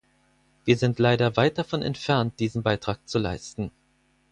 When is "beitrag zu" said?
2.63-3.19